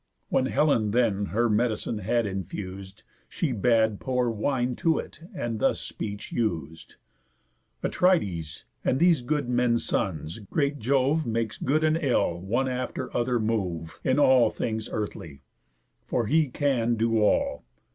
When 0.29 0.47
Helen 0.47 0.89
then 0.89 1.27
her 1.27 1.47
medicine 1.47 1.99
had 1.99 2.25
infus'd, 2.25 3.03
She 3.29 3.51
bad 3.51 3.99
pour 3.99 4.31
wine 4.31 4.75
to 4.77 4.97
it, 4.97 5.19
and 5.31 5.59
this 5.59 5.79
speech 5.79 6.33
us'd: 6.33 6.95
"Atrides, 7.83 8.63
and 8.83 8.97
these 8.99 9.21
good 9.21 9.47
men's 9.47 9.85
sons, 9.85 10.39
great 10.49 10.79
Jove 10.79 11.27
Makes 11.27 11.59
good 11.59 11.83
and 11.83 11.97
ill 12.01 12.39
one 12.39 12.67
after 12.67 13.15
other 13.15 13.39
move, 13.39 13.99
In 14.03 14.17
all 14.17 14.49
things 14.49 14.89
earthly; 14.91 15.43
for 16.07 16.25
he 16.25 16.49
can 16.49 16.95
do 16.95 17.19
all. 17.19 17.63